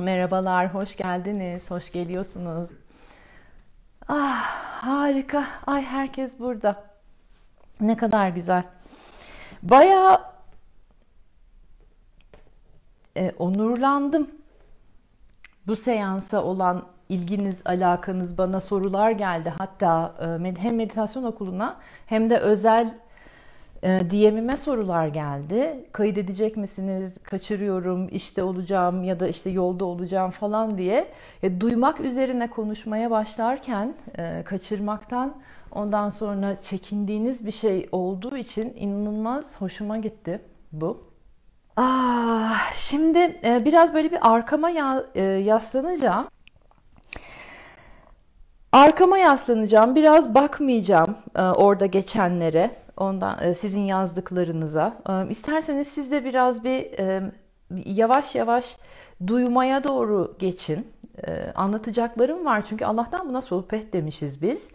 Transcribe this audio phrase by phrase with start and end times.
[0.00, 2.70] Merhabalar, hoş geldiniz, hoş geliyorsunuz.
[4.08, 4.44] Ah,
[4.82, 5.44] harika.
[5.66, 6.84] Ay herkes burada.
[7.80, 8.64] Ne kadar güzel.
[9.62, 10.20] Bayağı
[13.16, 14.30] e, onurlandım.
[15.66, 19.54] Bu seansa olan ilginiz, alakanız bana sorular geldi.
[19.58, 20.14] Hatta
[20.44, 22.94] e, hem meditasyon okuluna hem de özel
[23.82, 25.84] DM'ime sorular geldi.
[25.92, 27.18] Kaydedecek misiniz?
[27.22, 31.08] Kaçırıyorum, işte olacağım ya da işte yolda olacağım falan diye.
[31.42, 35.34] E, duymak üzerine konuşmaya başlarken e, kaçırmaktan
[35.72, 40.40] ondan sonra çekindiğiniz bir şey olduğu için inanılmaz hoşuma gitti
[40.72, 41.10] bu.
[41.76, 46.26] Ah, şimdi e, biraz böyle bir arkama ya, e, yaslanacağım.
[48.72, 52.70] Arkama yaslanacağım, biraz bakmayacağım e, orada geçenlere,
[53.00, 55.02] ondan e, sizin yazdıklarınıza.
[55.08, 57.32] E, isterseniz siz de biraz bir e,
[57.86, 58.76] yavaş yavaş
[59.26, 60.86] duymaya doğru geçin.
[61.54, 64.68] Anlatacaklarım var çünkü Allah'tan buna sohbet demişiz biz.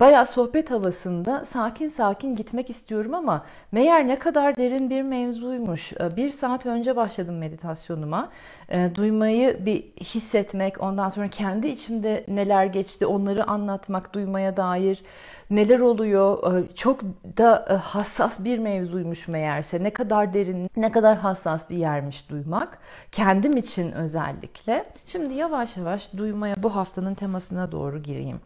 [0.00, 5.92] Bayağı sohbet havasında sakin sakin gitmek istiyorum ama meğer ne kadar derin bir mevzuymuş.
[5.92, 8.28] Ee, bir saat önce başladım meditasyonuma.
[8.68, 15.02] E, duymayı bir hissetmek, ondan sonra kendi içimde neler geçti onları anlatmak, duymaya dair
[15.50, 16.54] neler oluyor.
[16.54, 17.02] E, çok
[17.36, 19.84] da e, hassas bir mevzuymuş meğerse.
[19.84, 22.78] Ne kadar derin, ne kadar hassas bir yermiş duymak.
[23.12, 24.84] Kendim için özellikle.
[25.06, 28.40] Şimdi yavaş yavaş duymaya bu haftanın temasına doğru gireyim.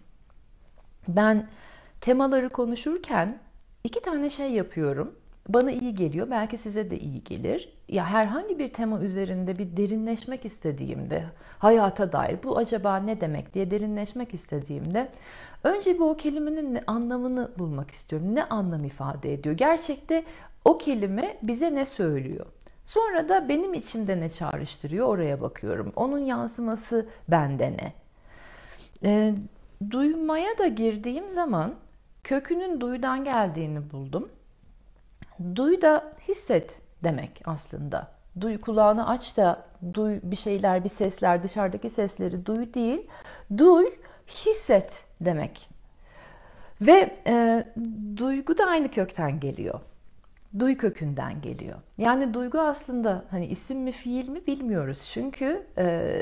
[1.09, 1.49] Ben
[2.01, 3.39] temaları konuşurken
[3.85, 5.15] iki tane şey yapıyorum.
[5.49, 7.73] Bana iyi geliyor, belki size de iyi gelir.
[7.89, 11.25] Ya herhangi bir tema üzerinde bir derinleşmek istediğimde,
[11.59, 15.09] hayata dair bu acaba ne demek diye derinleşmek istediğimde
[15.65, 18.35] önce bu o kelimenin anlamını bulmak istiyorum.
[18.35, 19.57] Ne anlam ifade ediyor?
[19.57, 20.25] Gerçekte
[20.65, 22.47] o kelime bize ne söylüyor?
[22.85, 25.93] Sonra da benim içimde ne çağrıştırıyor oraya bakıyorum.
[25.97, 27.93] Onun yansıması bende ne?
[29.05, 29.35] Ee,
[29.91, 31.75] duymaya da girdiğim zaman
[32.25, 34.29] kökünün duyudan geldiğini buldum.
[35.55, 38.11] Duy da hisset demek aslında.
[38.41, 43.07] Duy kulağını aç da duy bir şeyler, bir sesler, dışarıdaki sesleri duy değil.
[43.59, 43.87] Duy,
[44.29, 45.69] hisset demek.
[46.81, 47.65] Ve e,
[48.17, 49.81] duygu da aynı kökten geliyor.
[50.59, 51.79] Duy kökünden geliyor.
[51.99, 55.09] Yani duygu aslında hani isim mi fiil mi bilmiyoruz.
[55.13, 56.17] Çünkü e,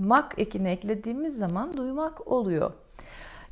[0.00, 2.72] mak ekini eklediğimiz zaman duymak oluyor.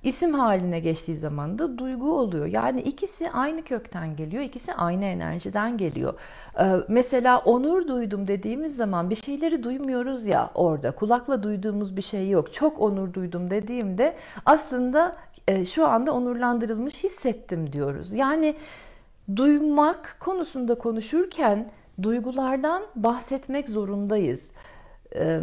[0.02, 2.46] İsim haline geçtiği zaman da duygu oluyor.
[2.46, 6.14] Yani ikisi aynı kökten geliyor, ikisi aynı enerjiden geliyor.
[6.60, 10.90] Ee, mesela onur duydum dediğimiz zaman bir şeyleri duymuyoruz ya orada.
[10.90, 12.52] Kulakla duyduğumuz bir şey yok.
[12.52, 14.16] Çok onur duydum dediğimde
[14.46, 15.16] aslında
[15.48, 18.12] e, şu anda onurlandırılmış hissettim diyoruz.
[18.12, 18.56] Yani
[19.36, 21.70] duymak konusunda konuşurken
[22.02, 24.50] duygulardan bahsetmek zorundayız.
[25.16, 25.40] Ee,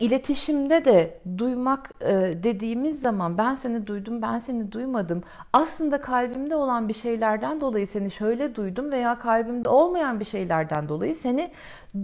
[0.00, 5.22] İletişimde de duymak e, dediğimiz zaman ben seni duydum, ben seni duymadım.
[5.52, 11.14] Aslında kalbimde olan bir şeylerden dolayı seni şöyle duydum veya kalbimde olmayan bir şeylerden dolayı
[11.14, 11.50] seni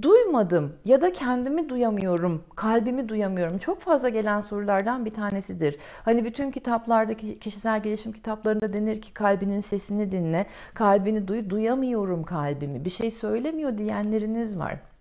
[0.03, 3.59] duymadım ya da kendimi duyamıyorum, kalbimi duyamıyorum.
[3.59, 5.79] Çok fazla gelen sorulardan bir tanesidir.
[6.05, 12.85] Hani bütün kitaplardaki kişisel gelişim kitaplarında denir ki kalbinin sesini dinle, kalbini duy, duyamıyorum kalbimi.
[12.85, 14.94] Bir şey söylemiyor diyenleriniz var.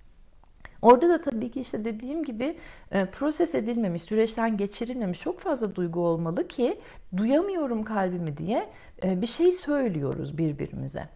[0.84, 2.58] Orada da tabii ki işte dediğim gibi
[2.92, 6.80] e, proses edilmemiş, süreçten geçirilmemiş çok fazla duygu olmalı ki
[7.18, 8.70] duyamıyorum kalbimi diye
[9.04, 11.10] e, bir şey söylüyoruz birbirimize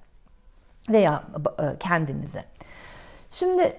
[0.89, 1.23] veya
[1.59, 2.43] e, kendinize.
[3.31, 3.73] Şimdi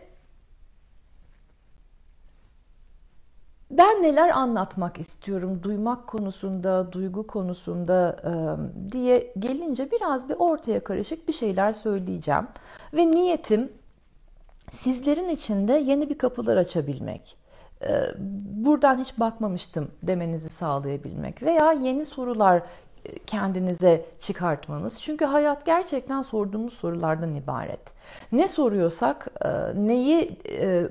[3.71, 8.16] ben neler anlatmak istiyorum duymak konusunda, duygu konusunda
[8.93, 12.47] diye gelince biraz bir ortaya karışık bir şeyler söyleyeceğim.
[12.94, 13.72] Ve niyetim
[14.72, 17.36] sizlerin içinde yeni bir kapılar açabilmek,
[17.82, 17.88] e,
[18.50, 22.62] buradan hiç bakmamıştım demenizi sağlayabilmek veya yeni sorular
[23.04, 25.00] e, kendinize çıkartmanız.
[25.00, 27.80] Çünkü hayat gerçekten sorduğumuz sorulardan ibaret.
[28.32, 29.48] Ne soruyorsak, e,
[29.86, 30.38] neyi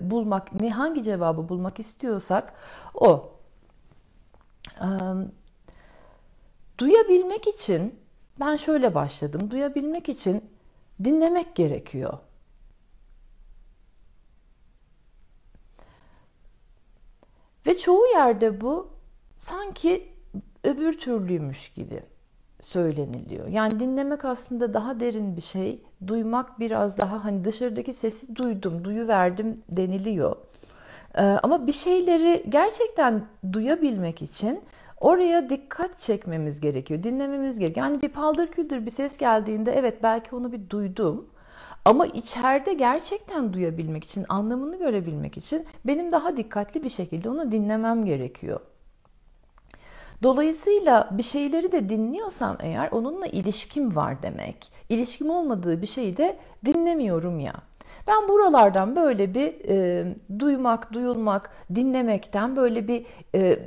[0.02, 2.54] bulmak, ne hangi cevabı bulmak istiyorsak
[2.94, 3.32] o.
[6.78, 8.00] Duyabilmek için
[8.40, 9.52] ben şöyle başladım.
[9.52, 10.44] Duyabilmek için
[11.04, 12.18] dinlemek gerekiyor.
[17.68, 18.88] Ve çoğu yerde bu
[19.36, 20.08] sanki
[20.64, 22.04] öbür türlüymüş gibi
[22.62, 23.48] söyleniliyor.
[23.48, 25.84] Yani dinlemek aslında daha derin bir şey.
[26.08, 30.36] Duymak biraz daha hani dışarıdaki sesi duydum, duyu verdim deniliyor.
[31.16, 34.62] Ee, ama bir şeyleri gerçekten duyabilmek için
[35.00, 37.86] oraya dikkat çekmemiz gerekiyor, dinlememiz gerekiyor.
[37.86, 41.30] Yani bir paldır küldür bir ses geldiğinde evet belki onu bir duydum
[41.88, 48.06] Ama içeride gerçekten duyabilmek için, anlamını görebilmek için benim daha dikkatli bir şekilde onu dinlemem
[48.06, 48.60] gerekiyor.
[50.24, 54.72] Dolayısıyla bir şeyleri de dinliyorsam eğer onunla ilişkim var demek.
[54.90, 57.54] İlişkim olmadığı bir şeyi de dinlemiyorum ya.
[58.08, 60.06] Ben buralardan böyle bir e,
[60.40, 63.06] duymak, duyulmak, dinlemekten böyle bir
[63.36, 63.60] e,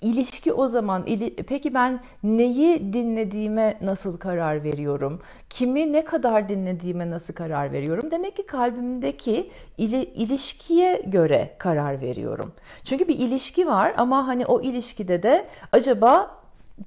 [0.00, 1.06] ilişki o zaman.
[1.06, 5.22] Ili, peki ben neyi dinlediğime nasıl karar veriyorum?
[5.50, 8.10] Kimi ne kadar dinlediğime nasıl karar veriyorum?
[8.10, 12.52] Demek ki kalbimdeki ili, ilişkiye göre karar veriyorum.
[12.84, 16.30] Çünkü bir ilişki var ama hani o ilişkide de acaba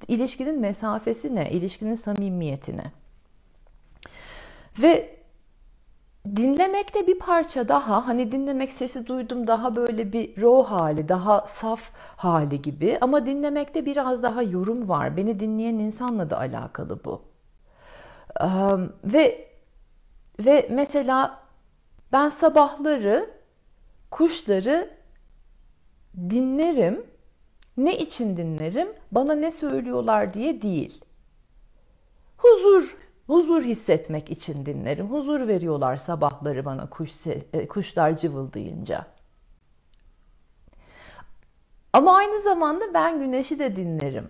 [0.08, 1.50] ilişkinin mesafesi ne?
[1.50, 2.92] İlişkinin samimiyeti ne?
[4.82, 5.17] Ve
[6.26, 11.90] Dinlemekte bir parça daha hani dinlemek sesi duydum daha böyle bir raw hali, daha saf
[12.16, 15.16] hali gibi ama dinlemekte biraz daha yorum var.
[15.16, 17.22] Beni dinleyen insanla da alakalı bu.
[18.40, 18.46] Ee,
[19.04, 19.48] ve
[20.40, 21.40] ve mesela
[22.12, 23.30] ben sabahları
[24.10, 24.90] kuşları
[26.16, 27.06] dinlerim.
[27.76, 28.88] Ne için dinlerim?
[29.12, 31.04] Bana ne söylüyorlar diye değil.
[32.38, 32.96] Huzur
[33.28, 35.10] Huzur hissetmek için dinlerim.
[35.10, 39.06] Huzur veriyorlar sabahları bana kuş ses, e, kuşlar cıvıldayınca.
[41.92, 44.28] Ama aynı zamanda ben güneşi de dinlerim.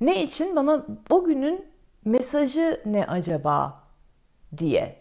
[0.00, 0.56] Ne için?
[0.56, 1.64] Bana o günün
[2.04, 3.82] mesajı ne acaba
[4.58, 4.96] diye.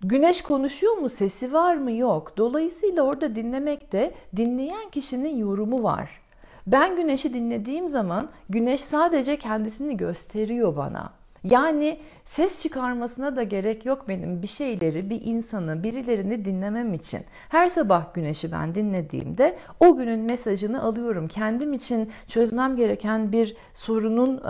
[0.00, 1.08] Güneş konuşuyor mu?
[1.08, 1.92] Sesi var mı?
[1.92, 2.36] Yok.
[2.36, 6.20] Dolayısıyla orada dinlemekte dinleyen kişinin yorumu var.
[6.66, 11.12] Ben güneşi dinlediğim zaman güneş sadece kendisini gösteriyor bana.
[11.50, 17.20] Yani ses çıkarmasına da gerek yok benim bir şeyleri, bir insanı, birilerini dinlemem için.
[17.48, 21.28] Her sabah güneşi ben dinlediğimde o günün mesajını alıyorum.
[21.28, 24.42] Kendim için çözmem gereken bir sorunun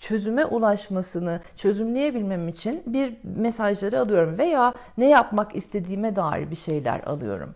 [0.00, 7.54] çözüme ulaşmasını çözümleyebilmem için bir mesajları alıyorum veya ne yapmak istediğime dair bir şeyler alıyorum.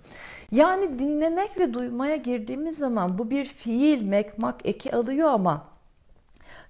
[0.53, 5.72] Yani dinlemek ve duymaya girdiğimiz zaman bu bir fiil, mekmak, eki alıyor ama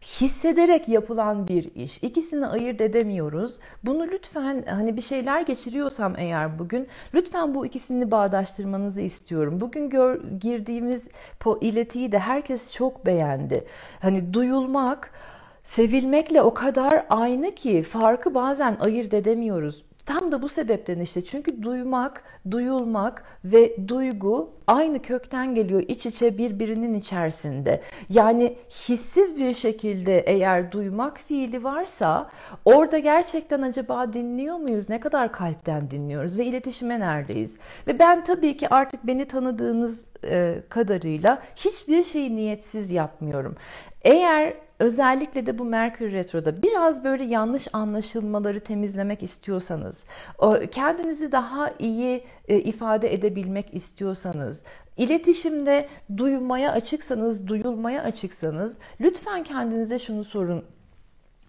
[0.03, 1.99] hissederek yapılan bir iş.
[2.03, 3.59] İkisini ayırt edemiyoruz.
[3.85, 9.61] Bunu lütfen hani bir şeyler geçiriyorsam eğer bugün lütfen bu ikisini bağdaştırmanızı istiyorum.
[9.61, 11.03] Bugün gör, girdiğimiz
[11.61, 13.65] iletiyi de herkes çok beğendi.
[14.01, 15.11] Hani duyulmak
[15.65, 19.85] sevilmekle o kadar aynı ki farkı bazen ayırt edemiyoruz.
[20.07, 26.39] Tam da bu sebepten işte çünkü duymak, duyulmak ve duygu aynı kökten geliyor iç içe
[26.39, 27.81] birbirinin içerisinde.
[28.11, 32.31] Yani hissiz bir şekilde eğer duymak fiili varsa
[32.65, 34.89] orada gerçekten acaba dinliyor muyuz?
[34.89, 37.57] Ne kadar kalpten dinliyoruz ve iletişime neredeyiz?
[37.87, 43.57] Ve ben tabii ki artık beni tanıdığınız e, kadarıyla hiçbir şeyi niyetsiz yapmıyorum.
[44.05, 50.05] Eğer özellikle de bu Merkür Retro'da biraz böyle yanlış anlaşılmaları temizlemek istiyorsanız,
[50.71, 54.63] kendinizi daha iyi e, ifade edebilmek istiyorsanız,
[54.97, 60.65] iletişimde duymaya açıksanız, duyulmaya açıksanız lütfen kendinize şunu sorun.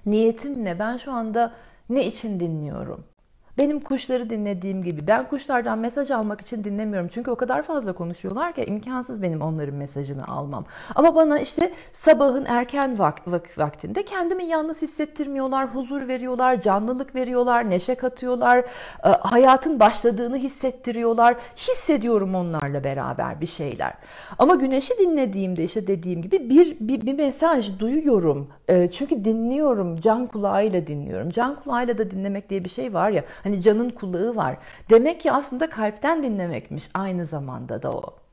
[0.05, 0.79] Niyetim ne?
[0.79, 1.53] Ben şu anda
[1.89, 3.12] ne için dinliyorum?
[3.57, 5.07] Benim kuşları dinlediğim gibi.
[5.07, 7.09] Ben kuşlardan mesaj almak için dinlemiyorum.
[7.13, 10.65] Çünkü o kadar fazla konuşuyorlar ki imkansız benim onların mesajını almam.
[10.95, 17.69] Ama bana işte sabahın erken vak vak vaktinde kendimi yalnız hissettirmiyorlar, huzur veriyorlar, canlılık veriyorlar,
[17.69, 21.35] neşe katıyorlar, e, hayatın başladığını hissettiriyorlar.
[21.57, 23.93] Hissediyorum onlarla beraber bir şeyler.
[24.39, 28.47] Ama güneşi dinlediğimde işte dediğim gibi bir, bir, bir mesaj duyuyorum.
[28.67, 31.29] E, çünkü dinliyorum, can kulağıyla dinliyorum.
[31.29, 33.23] Can kulağıyla da dinlemek diye bir şey var ya.
[33.43, 34.57] Hani canın kulağı var.
[34.89, 38.23] Demek ki aslında kalpten dinlemekmiş aynı zamanda da o.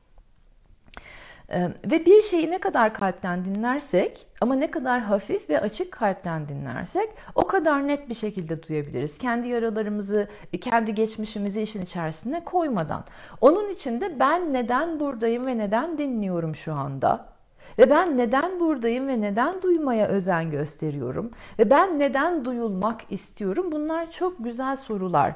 [1.53, 6.47] Ee, ve bir şeyi ne kadar kalpten dinlersek ama ne kadar hafif ve açık kalpten
[6.47, 9.17] dinlersek o kadar net bir şekilde duyabiliriz.
[9.17, 10.27] Kendi yaralarımızı,
[10.61, 13.03] kendi geçmişimizi işin içerisine koymadan.
[13.41, 17.30] Onun için de ben neden buradayım ve neden dinliyorum şu anda?
[17.79, 21.31] Ve ben neden buradayım ve neden duymaya özen gösteriyorum?
[21.59, 23.71] Ve ben neden duyulmak istiyorum?
[23.71, 25.33] Bunlar çok güzel sorular.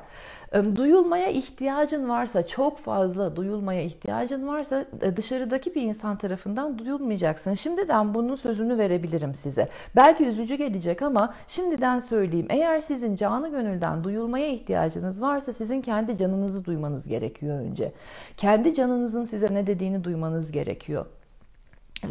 [0.75, 7.54] Duyulmaya ihtiyacın varsa, çok fazla duyulmaya ihtiyacın varsa e, dışarıdaki bir insan tarafından duyulmayacaksın.
[7.54, 9.70] Şimdiden bunun sözünü verebilirim size.
[9.96, 12.48] Belki üzücü gelecek ama şimdiden söyleyeyim.
[12.50, 17.92] Eğer sizin canı gönülden duyulmaya ihtiyacınız varsa sizin kendi canınızı duymanız gerekiyor önce.
[18.38, 21.06] Kendi canınızın size ne dediğini duymanız gerekiyor.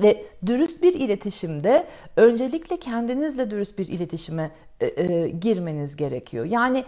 [0.03, 1.87] Ve dürüst bir iletişimde
[2.17, 6.45] öncelikle kendinizle dürüst bir iletişime e, e, girmeniz gerekiyor.
[6.45, 6.85] Yani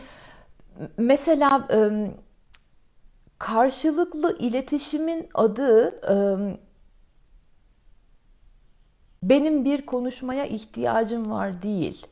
[0.99, 2.11] mesela e,
[3.39, 6.17] karşılıklı iletişimin adı e,
[9.23, 12.07] benim bir konuşmaya ihtiyacım var değil.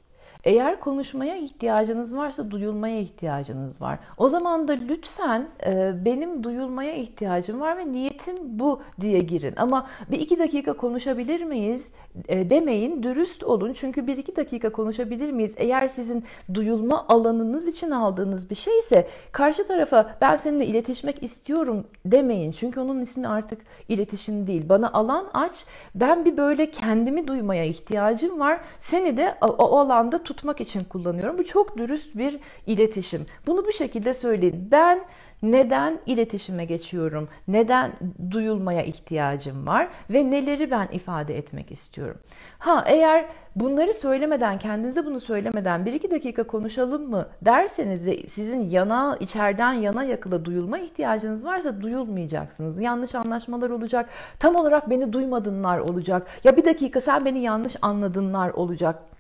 [0.45, 3.99] Eğer konuşmaya ihtiyacınız varsa duyulmaya ihtiyacınız var.
[4.17, 9.55] O zaman da lütfen e, benim duyulmaya ihtiyacım var ve niyetim bu diye girin.
[9.57, 11.89] Ama bir iki dakika konuşabilir miyiz
[12.29, 13.73] e, demeyin, dürüst olun.
[13.73, 15.55] Çünkü bir iki dakika konuşabilir miyiz?
[15.57, 16.25] Eğer sizin
[16.55, 22.53] duyulma alanınız için aldığınız bir şeyse karşı tarafa ben seninle iletişmek istiyorum demeyin.
[22.53, 24.69] Çünkü onun ismi artık iletişim değil.
[24.69, 25.65] Bana alan aç.
[25.95, 28.61] Ben bir böyle kendimi duymaya ihtiyacım var.
[28.81, 31.38] Seni de o, o alanda tutmak için kullanıyorum.
[31.38, 33.26] Bu çok dürüst bir iletişim.
[33.47, 34.69] Bunu bu şekilde söyleyin.
[34.71, 35.00] Ben
[35.43, 37.29] neden iletişime geçiyorum?
[37.49, 37.93] Neden
[38.31, 42.17] duyulmaya ihtiyacım var ve neleri ben ifade etmek istiyorum?
[42.59, 43.26] Ha eğer
[43.57, 49.73] bunları söylemeden, kendinize bunu söylemeden bir iki dakika konuşalım mı derseniz ve sizin yana içeriden
[49.73, 52.81] yana yakıla duyulma ihtiyacınız varsa duyulmayacaksınız.
[52.81, 54.09] Yanlış anlaşmalar olacak.
[54.38, 56.26] Tam olarak beni duymadınlar olacak.
[56.45, 59.13] Ya bir dakika sen beni yanlış anladınlar olacak.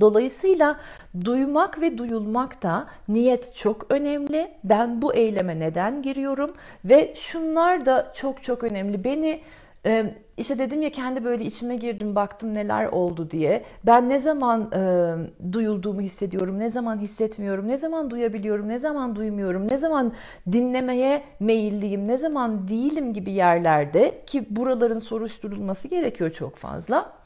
[0.00, 0.76] Dolayısıyla
[1.24, 4.50] duymak ve duyulmak da niyet çok önemli.
[4.64, 6.50] Ben bu eyleme neden giriyorum
[6.84, 9.04] ve şunlar da çok çok önemli.
[9.04, 9.40] Beni
[9.86, 13.64] e, işte dedim ya kendi böyle içime girdim baktım neler oldu diye.
[13.86, 15.12] Ben ne zaman e,
[15.52, 20.12] duyulduğumu hissediyorum, ne zaman hissetmiyorum, ne zaman duyabiliyorum, ne zaman duymuyorum, ne zaman
[20.52, 27.17] dinlemeye meyilliyim, ne zaman değilim gibi yerlerde ki buraların soruşturulması gerekiyor çok fazla.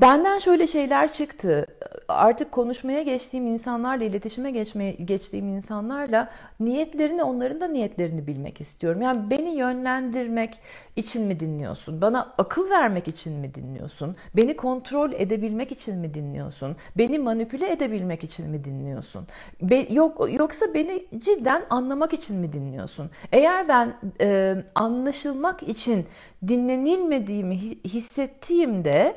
[0.00, 1.66] Benden şöyle şeyler çıktı.
[2.08, 9.02] Artık konuşmaya geçtiğim insanlarla, iletişime geçmeye, geçtiğim insanlarla niyetlerini, onların da niyetlerini bilmek istiyorum.
[9.02, 10.58] Yani beni yönlendirmek
[10.96, 12.00] için mi dinliyorsun?
[12.00, 14.16] Bana akıl vermek için mi dinliyorsun?
[14.36, 16.76] Beni kontrol edebilmek için mi dinliyorsun?
[16.98, 19.26] Beni manipüle edebilmek için mi dinliyorsun?
[19.62, 23.10] Be, yok Yoksa beni cidden anlamak için mi dinliyorsun?
[23.32, 26.06] Eğer ben e, anlaşılmak için
[26.48, 29.16] dinlenilmediğimi hissettiğimde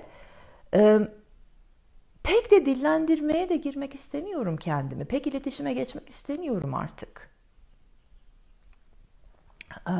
[0.73, 0.99] ee,
[2.23, 5.05] pek de dillendirmeye de girmek istemiyorum kendimi.
[5.05, 7.29] Pek iletişime geçmek istemiyorum artık.
[9.89, 9.93] Ee,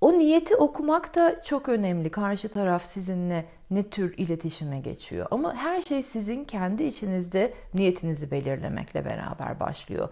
[0.00, 2.10] o niyeti okumak da çok önemli.
[2.10, 5.26] Karşı taraf sizinle ne tür iletişime geçiyor.
[5.30, 10.08] Ama her şey sizin kendi içinizde niyetinizi belirlemekle beraber başlıyor.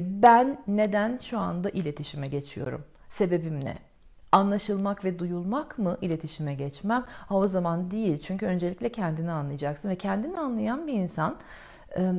[0.00, 2.84] Ben neden şu anda iletişime geçiyorum?
[3.08, 3.87] Sebebim ne?
[4.32, 7.04] Anlaşılmak ve duyulmak mı iletişime geçmem?
[7.08, 8.20] Ha o zaman değil.
[8.20, 11.36] Çünkü öncelikle kendini anlayacaksın ve kendini anlayan bir insan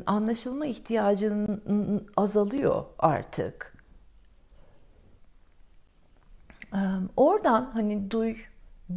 [0.05, 3.73] anlaşılma ihtiyacının azalıyor artık.
[7.17, 8.35] Oradan hani duy,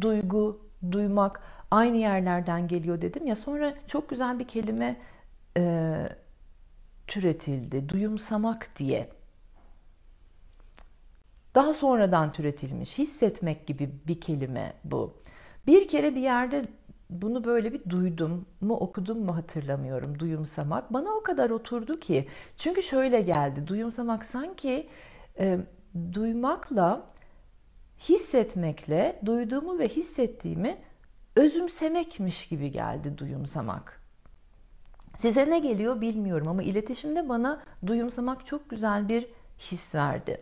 [0.01, 1.41] duygu, duymak
[1.71, 4.97] aynı yerlerden geliyor dedim ya sonra çok güzel bir kelime
[5.57, 5.95] e,
[7.07, 7.89] türetildi.
[7.89, 9.09] Duyumsamak diye
[11.55, 15.13] daha sonradan türetilmiş, hissetmek gibi bir kelime bu.
[15.67, 16.61] Bir kere bir yerde
[17.09, 20.93] bunu böyle bir duydum mu okudum mu hatırlamıyorum duyumsamak.
[20.93, 22.27] Bana o kadar oturdu ki.
[22.57, 23.67] Çünkü şöyle geldi.
[23.67, 24.87] Duyumsamak sanki
[25.39, 25.59] e,
[26.13, 27.07] duymakla
[27.99, 30.77] hissetmekle duyduğumu ve hissettiğimi
[31.35, 34.01] özümsemekmiş gibi geldi duyumsamak.
[35.17, 39.27] Size ne geliyor bilmiyorum ama iletişimde bana duyumsamak çok güzel bir
[39.59, 40.41] his verdi.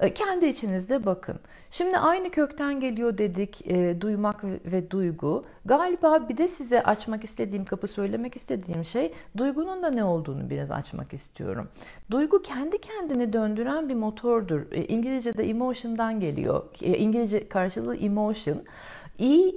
[0.00, 1.38] E, kendi içinizde bakın.
[1.70, 5.44] Şimdi aynı kökten geliyor dedik e, duymak ve duygu.
[5.64, 10.70] Galiba bir de size açmak istediğim kapı söylemek istediğim şey duygunun da ne olduğunu biraz
[10.70, 11.68] açmak istiyorum.
[12.10, 14.60] Duygu kendi kendini döndüren bir motordur.
[14.72, 16.62] E, İngilizce'de emotion'dan geliyor.
[16.82, 18.62] E, İngilizce karşılığı emotion.
[19.20, 19.52] E,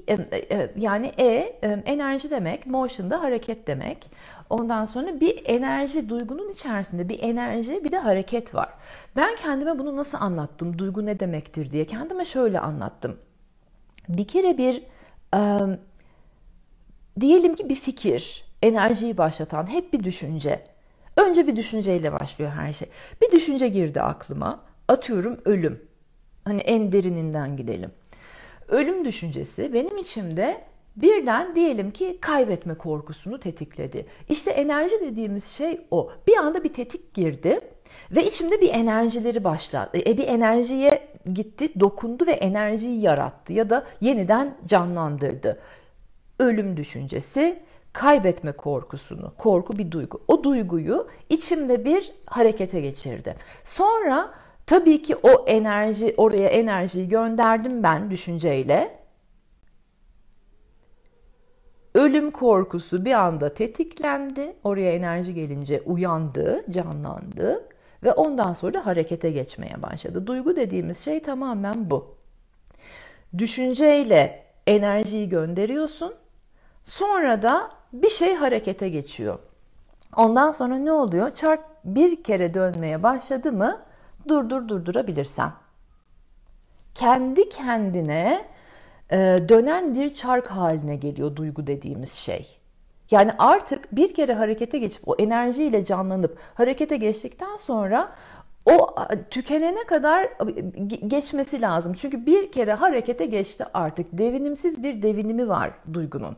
[0.51, 4.09] e, yani E enerji demek, motion da hareket demek.
[4.49, 8.69] Ondan sonra bir enerji, duygunun içerisinde bir enerji, bir de hareket var.
[9.15, 13.17] Ben kendime bunu nasıl anlattım, duygu ne demektir diye kendime şöyle anlattım.
[14.09, 14.83] Bir kere bir,
[15.35, 15.39] e,
[17.19, 20.63] diyelim ki bir fikir, enerjiyi başlatan hep bir düşünce.
[21.17, 22.87] Önce bir düşünceyle başlıyor her şey.
[23.21, 24.59] Bir düşünce girdi aklıma.
[24.87, 25.81] Atıyorum ölüm.
[26.45, 27.91] Hani en derininden gidelim.
[28.73, 30.61] Ölüm düşüncesi benim içimde
[30.95, 34.05] birden diyelim ki kaybetme korkusunu tetikledi.
[34.29, 36.11] İşte enerji dediğimiz şey o.
[36.27, 37.61] Bir anda bir tetik girdi
[38.11, 39.97] ve içimde bir enerjileri başladı.
[40.05, 45.59] E, bir enerjiye gitti, dokundu ve enerjiyi yarattı ya da yeniden canlandırdı.
[46.39, 47.59] Ölüm düşüncesi,
[47.93, 50.21] kaybetme korkusunu, korku bir duygu.
[50.27, 53.35] O duyguyu içimde bir harekete geçirdi.
[53.63, 54.33] Sonra
[54.65, 59.03] tabii ki o enerji, oraya enerjiyi gönderdim ben düşünceyle
[61.95, 64.55] Ölüm korkusu bir anda tetiklendi.
[64.63, 67.69] Oraya enerji gelince uyandı, canlandı
[68.03, 70.27] ve ondan sonra harekete geçmeye başladı.
[70.27, 72.15] Duygu dediğimiz şey tamamen bu.
[73.37, 76.13] Düşünceyle enerjiyi gönderiyorsun.
[76.83, 79.39] Sonra da bir şey harekete geçiyor.
[80.17, 81.31] Ondan sonra ne oluyor?
[81.35, 83.81] Çark bir kere dönmeye başladı mı
[84.27, 85.51] durdur durdurabilirsen.
[86.95, 88.45] Kendi kendine
[89.11, 89.17] e,
[89.49, 92.59] dönen bir çark haline geliyor duygu dediğimiz şey.
[93.11, 98.15] Yani artık bir kere harekete geçip o enerjiyle canlanıp harekete geçtikten sonra
[98.65, 98.95] o
[99.29, 100.29] tükenene kadar
[101.07, 101.93] geçmesi lazım.
[101.93, 104.07] Çünkü bir kere harekete geçti artık.
[104.11, 106.35] Devinimsiz bir devinimi var duygunun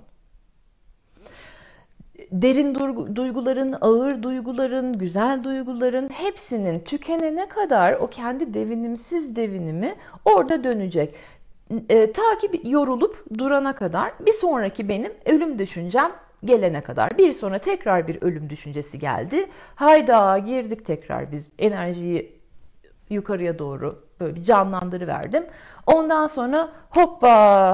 [2.32, 2.75] derin
[3.15, 11.15] duyguların, ağır duyguların, güzel duyguların hepsinin tükenene kadar o kendi devinimsiz devinimi orada dönecek.
[11.89, 16.12] E, ta ki yorulup durana kadar bir sonraki benim ölüm düşüncem
[16.46, 17.17] gelene kadar.
[17.17, 19.46] Bir sonra tekrar bir ölüm düşüncesi geldi.
[19.75, 22.36] Hayda girdik tekrar biz enerjiyi
[23.10, 25.45] yukarıya doğru böyle bir canlandırıverdim.
[25.88, 27.29] Ondan sonra hoppa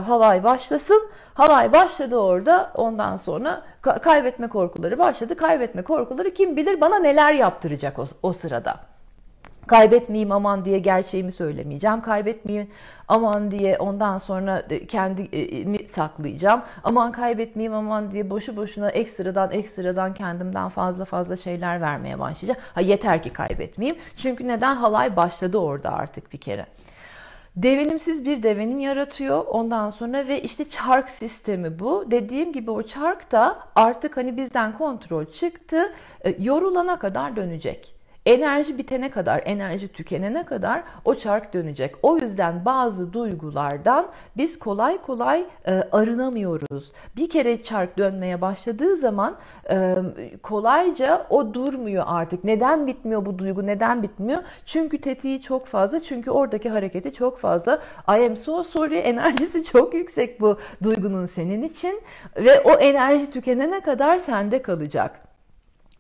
[0.07, 1.09] halay başlasın.
[1.33, 2.71] Halay başladı orada.
[2.75, 5.35] Ondan sonra kaybetme korkuları başladı.
[5.35, 8.90] Kaybetme korkuları kim bilir bana neler yaptıracak o, o sırada.
[9.71, 12.01] Kaybetmeyeyim aman diye gerçeğimi söylemeyeceğim.
[12.01, 12.69] Kaybetmeyeyim
[13.07, 16.61] aman diye ondan sonra kendimi saklayacağım.
[16.83, 22.61] Aman kaybetmeyeyim aman diye boşu boşuna ekstradan ekstradan kendimden fazla fazla şeyler vermeye başlayacağım.
[22.73, 23.97] Ha yeter ki kaybetmeyeyim.
[24.17, 26.65] Çünkü neden halay başladı orada artık bir kere
[27.55, 32.05] devinimsiz bir devenim yaratıyor ondan sonra ve işte çark sistemi bu.
[32.11, 35.93] Dediğim gibi o çark da artık hani bizden kontrol çıktı.
[36.25, 38.00] E, yorulana kadar dönecek.
[38.25, 41.95] Enerji bitene kadar, enerji tükenene kadar o çark dönecek.
[42.03, 46.91] O yüzden bazı duygulardan biz kolay kolay e, arınamıyoruz.
[47.15, 49.35] Bir kere çark dönmeye başladığı zaman
[49.69, 49.95] e,
[50.43, 52.43] kolayca o durmuyor artık.
[52.43, 53.67] Neden bitmiyor bu duygu?
[53.67, 54.43] Neden bitmiyor?
[54.65, 55.99] Çünkü tetiği çok fazla.
[55.99, 57.81] Çünkü oradaki hareketi çok fazla.
[58.07, 62.01] I am so sorry enerjisi çok yüksek bu duygunun senin için
[62.35, 65.19] ve o enerji tükenene kadar sende kalacak.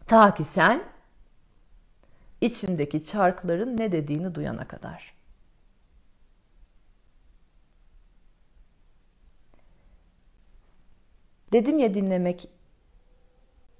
[0.07, 0.81] Ta ki sen
[2.41, 5.13] içindeki çarkların ne dediğini duyana kadar.
[11.53, 12.49] Dedim ya dinlemek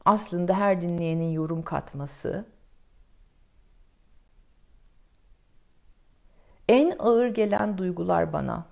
[0.06, 2.45] aslında her dinleyenin yorum katması.
[6.69, 8.65] En ağır gelen duygular bana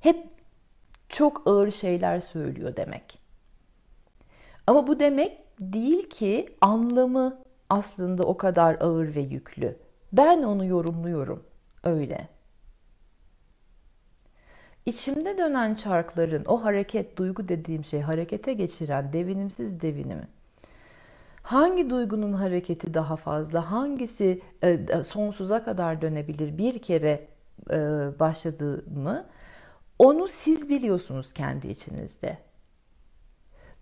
[0.00, 0.26] hep
[1.08, 3.18] çok ağır şeyler söylüyor demek.
[4.66, 7.38] Ama bu demek değil ki anlamı
[7.70, 9.76] aslında o kadar ağır ve yüklü.
[10.12, 11.44] Ben onu yorumluyorum
[11.84, 12.28] öyle.
[14.86, 20.28] İçimde dönen çarkların o hareket, duygu dediğim şey harekete geçiren devinimsiz devinimi.
[21.42, 27.28] Hangi duygunun hareketi daha fazla, hangisi e, sonsuza kadar dönebilir bir kere
[27.70, 27.78] e,
[28.20, 29.26] başladığımı
[29.98, 32.38] onu siz biliyorsunuz kendi içinizde.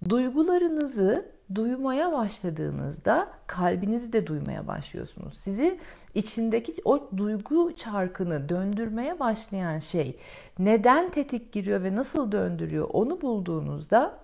[0.09, 5.39] Duygularınızı duymaya başladığınızda kalbinizi de duymaya başlıyorsunuz.
[5.39, 5.79] Sizi
[6.15, 10.17] içindeki o duygu çarkını döndürmeye başlayan şey
[10.59, 14.19] neden tetik giriyor ve nasıl döndürüyor onu bulduğunuzda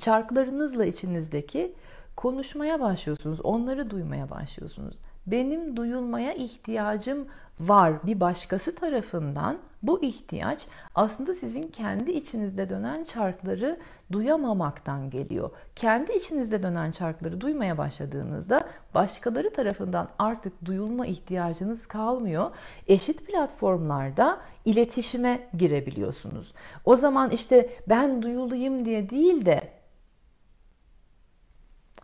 [0.00, 1.74] çarklarınızla içinizdeki
[2.16, 3.40] konuşmaya başlıyorsunuz.
[3.40, 4.96] Onları duymaya başlıyorsunuz.
[5.26, 7.26] Benim duyulmaya ihtiyacım
[7.60, 13.78] var bir başkası tarafından bu ihtiyaç aslında sizin kendi içinizde dönen çarkları
[14.12, 15.50] duyamamaktan geliyor.
[15.76, 22.50] Kendi içinizde dönen çarkları duymaya başladığınızda başkaları tarafından artık duyulma ihtiyacınız kalmıyor.
[22.86, 26.54] Eşit platformlarda iletişime girebiliyorsunuz.
[26.84, 29.68] O zaman işte ben duyulayım diye değil de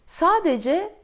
[0.06, 1.01] sadece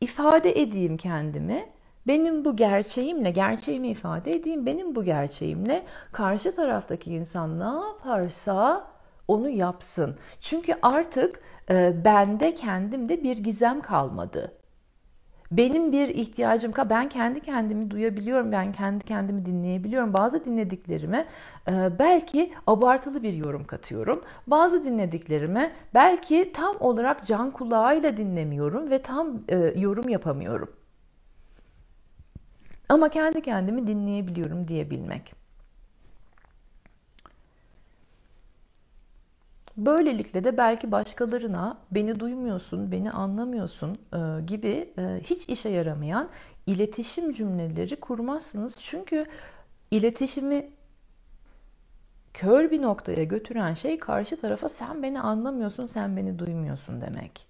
[0.00, 1.66] ifade edeyim kendimi
[2.06, 8.86] benim bu gerçeğimle, gerçeğimi ifade edeyim, benim bu gerçeğimle karşı taraftaki insan ne yaparsa
[9.28, 10.16] onu yapsın.
[10.40, 14.52] Çünkü artık e, bende kendimde bir gizem kalmadı.
[15.52, 20.12] Benim bir ihtiyacım ka ben kendi kendimi duyabiliyorum, ben kendi kendimi dinleyebiliyorum.
[20.12, 21.26] Bazı dinlediklerime
[21.68, 24.24] e, belki abartılı bir yorum katıyorum.
[24.46, 30.68] Bazı dinlediklerime belki tam olarak can kulağıyla dinlemiyorum ve tam e, yorum yapamıyorum.
[32.88, 35.45] Ama kendi kendimi dinleyebiliyorum diyebilmek.
[39.76, 46.28] Böylelikle de belki başkalarına beni duymuyorsun, beni anlamıyorsun e, gibi e, hiç işe yaramayan
[46.66, 48.78] iletişim cümleleri kurmazsınız.
[48.82, 49.26] Çünkü
[49.90, 50.70] iletişimi
[52.34, 57.46] kör bir noktaya götüren şey karşı tarafa sen beni anlamıyorsun, sen beni duymuyorsun demek.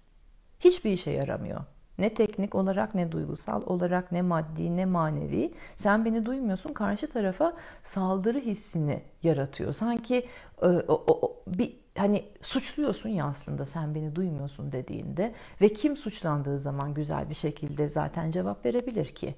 [0.59, 1.61] Hiçbir işe yaramıyor.
[1.97, 5.53] Ne teknik olarak ne duygusal olarak ne maddi ne manevi.
[5.75, 9.73] Sen beni duymuyorsun karşı tarafa saldırı hissini yaratıyor.
[9.73, 10.27] Sanki
[10.61, 16.59] e, o, o, bir hani suçluyorsun ya aslında sen beni duymuyorsun dediğinde ve kim suçlandığı
[16.59, 19.35] zaman güzel bir şekilde zaten cevap verebilir ki?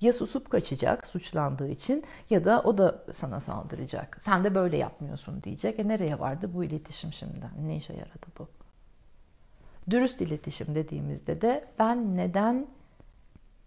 [0.00, 4.16] Ya susup kaçacak suçlandığı için ya da o da sana saldıracak.
[4.20, 5.80] Sen de böyle yapmıyorsun diyecek.
[5.80, 7.46] E nereye vardı bu iletişim şimdi?
[7.66, 8.48] Ne işe yaradı bu?
[9.90, 12.66] Dürüst iletişim dediğimizde de ben neden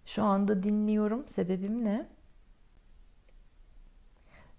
[0.06, 2.08] şu anda dinliyorum, sebebim ne?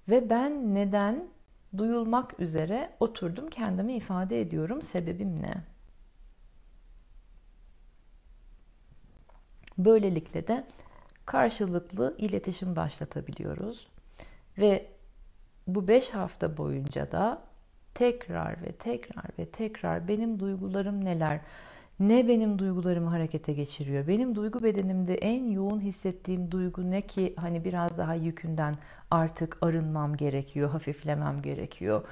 [0.09, 1.29] Ve ben neden
[1.79, 5.55] duyulmak üzere oturdum kendimi ifade ediyorum, sebebim ne?
[9.79, 10.67] Böylelikle de
[11.27, 13.89] karşılıklı iletişim başlatabiliyoruz.
[14.59, 14.87] Ve
[15.67, 17.43] bu beş hafta boyunca da
[17.95, 21.41] tekrar ve tekrar ve tekrar benim duygularım neler,
[22.00, 24.07] ne benim duygularımı harekete geçiriyor?
[24.07, 28.74] Benim duygu bedenimde en yoğun hissettiğim duygu ne ki hani biraz daha yükünden
[29.11, 32.04] artık arınmam gerekiyor, hafiflemem gerekiyor.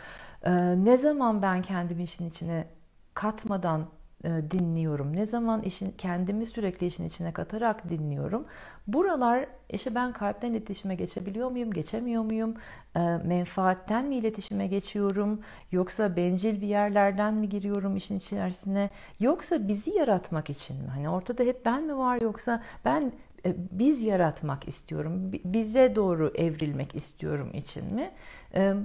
[0.42, 2.66] Ee, ne zaman ben kendimi işin içine
[3.14, 3.86] katmadan
[4.24, 5.16] dinliyorum.
[5.16, 8.44] Ne zaman işin kendimi sürekli işin içine katarak dinliyorum.
[8.86, 12.54] Buralar işte ben kalpten iletişime geçebiliyor muyum, geçemiyor muyum?
[12.96, 15.40] E, menfaatten mi iletişime geçiyorum?
[15.72, 18.90] Yoksa bencil bir yerlerden mi giriyorum işin içerisine?
[19.20, 20.88] Yoksa bizi yaratmak için mi?
[20.88, 23.12] Hani ortada hep ben mi var yoksa ben
[23.46, 28.10] e, biz yaratmak istiyorum, bize doğru evrilmek istiyorum için mi?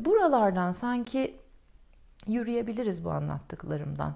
[0.06, 1.36] Buralardan sanki
[2.28, 4.16] yürüyebiliriz bu anlattıklarımdan.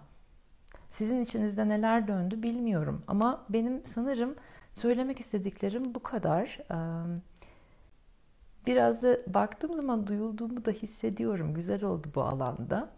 [0.91, 4.36] Sizin içinizde neler döndü bilmiyorum ama benim sanırım
[4.73, 6.60] söylemek istediklerim bu kadar.
[8.67, 11.54] Biraz da baktığım zaman duyulduğumu da hissediyorum.
[11.54, 12.89] Güzel oldu bu alanda.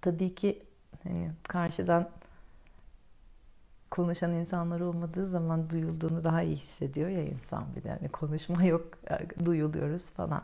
[0.00, 0.62] Tabii ki
[1.02, 2.08] hani karşıdan
[3.90, 7.88] konuşan insanlar olmadığı zaman duyulduğunu daha iyi hissediyor ya insan bir de.
[7.88, 8.98] Yani konuşma yok,
[9.44, 10.42] duyuluyoruz falan.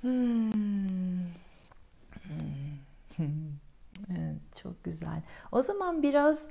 [0.00, 1.22] Hmm.
[4.10, 5.22] Evet, güzel.
[5.52, 6.46] O zaman biraz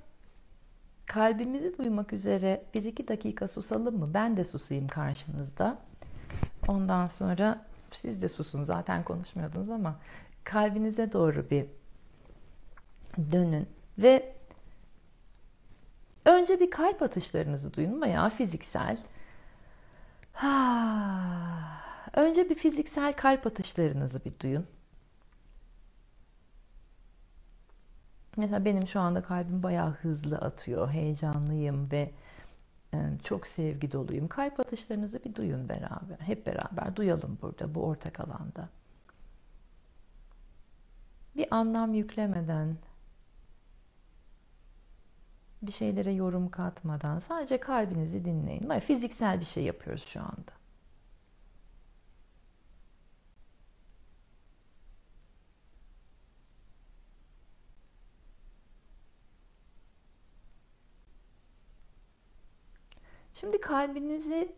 [1.06, 4.14] kalbimizi duymak üzere bir iki dakika susalım mı?
[4.14, 5.78] Ben de susayım karşınızda.
[6.68, 8.64] Ondan sonra siz de susun.
[8.64, 10.00] Zaten konuşmuyordunuz ama
[10.44, 11.66] kalbinize doğru bir
[13.32, 13.68] dönün
[13.98, 14.36] ve
[16.26, 18.98] önce bir kalp atışlarınızı duyun veya fiziksel.
[20.34, 21.82] Ha.
[22.14, 24.68] Önce bir fiziksel kalp atışlarınızı bir duyun.
[28.38, 32.12] Mesela benim şu anda kalbim bayağı hızlı atıyor, heyecanlıyım ve
[32.94, 34.28] e, çok sevgi doluyum.
[34.28, 36.20] Kalp atışlarınızı bir duyun beraber.
[36.20, 38.70] Hep beraber duyalım burada bu ortak alanda.
[41.36, 42.78] Bir anlam yüklemeden,
[45.62, 48.80] bir şeylere yorum katmadan sadece kalbinizi dinleyin.
[48.80, 50.61] Fiziksel bir şey yapıyoruz şu anda.
[63.42, 64.56] Şimdi kalbinizi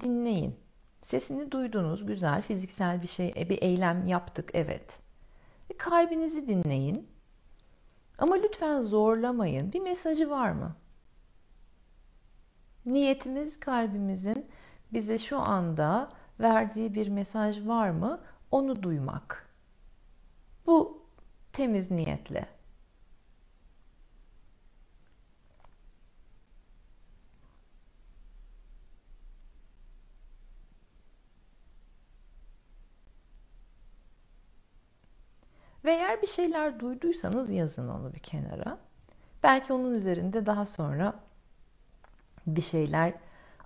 [0.00, 0.56] dinleyin.
[1.02, 4.98] Sesini duydunuz, güzel, fiziksel bir şey, e, bir eylem yaptık, evet.
[5.70, 7.08] E, kalbinizi dinleyin.
[8.18, 9.72] Ama lütfen zorlamayın.
[9.72, 10.76] Bir mesajı var mı?
[12.86, 14.46] Niyetimiz kalbimizin
[14.92, 16.08] bize şu anda
[16.40, 18.20] verdiği bir mesaj var mı?
[18.50, 19.48] Onu duymak.
[20.66, 21.02] Bu
[21.52, 22.57] temiz niyetle.
[35.88, 38.78] Ve eğer bir şeyler duyduysanız yazın onu bir kenara.
[39.42, 41.14] Belki onun üzerinde daha sonra
[42.46, 43.14] bir şeyler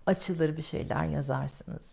[0.07, 1.93] açılır, bir şeyler yazarsınız.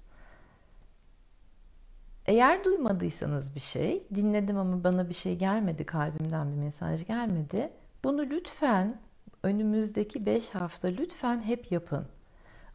[2.26, 7.72] Eğer duymadıysanız bir şey, dinledim ama bana bir şey gelmedi, kalbimden bir mesaj gelmedi.
[8.04, 9.00] Bunu lütfen
[9.44, 12.06] önümüzdeki 5 hafta lütfen hep yapın.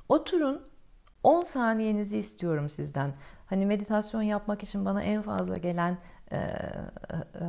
[0.09, 0.63] Oturun
[1.23, 3.15] 10 saniyenizi istiyorum sizden.
[3.47, 5.99] Hani meditasyon yapmak için bana en fazla gelen
[6.35, 7.45] e, e,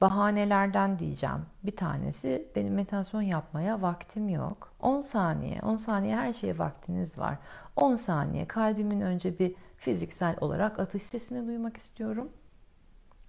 [0.00, 1.46] bahanelerden diyeceğim.
[1.62, 4.72] Bir tanesi benim meditasyon yapmaya vaktim yok.
[4.80, 7.38] 10 saniye, 10 saniye her şeye vaktiniz var.
[7.76, 12.32] 10 saniye kalbimin önce bir fiziksel olarak atış sesini duymak istiyorum.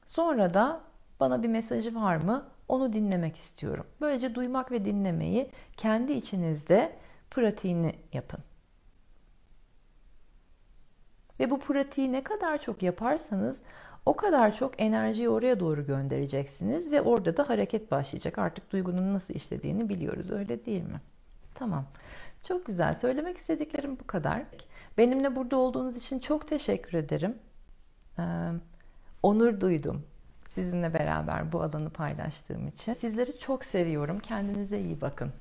[0.06, 0.82] Sonra da
[1.20, 2.46] bana bir mesajı var mı?
[2.68, 3.86] Onu dinlemek istiyorum.
[4.02, 6.96] Böylece duymak ve dinlemeyi kendi içinizde
[7.32, 8.40] pratiğini yapın.
[11.40, 13.62] Ve bu pratiği ne kadar çok yaparsanız
[14.10, 18.38] o kadar çok enerjiyi oraya doğru göndereceksiniz ve orada da hareket başlayacak.
[18.38, 21.02] Artık duygunun nasıl işlediğini biliyoruz öyle değil mi?
[21.56, 21.86] Tamam.
[22.48, 22.94] Çok güzel.
[22.94, 24.44] Söylemek istediklerim bu kadar.
[24.98, 27.38] Benimle burada olduğunuz için çok teşekkür ederim.
[28.20, 28.24] Ee,
[29.24, 30.06] onur duydum
[30.48, 32.94] sizinle beraber bu alanı paylaştığım için.
[32.94, 34.20] Sizleri çok seviyorum.
[34.20, 35.34] Kendinize iyi bakın.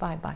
[0.00, 0.34] Bay bay.